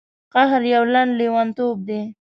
قهر 0.33 0.61
یو 0.73 0.83
لنډ 0.93 1.11
لیونتوب 1.19 1.75
دی. 1.87 2.01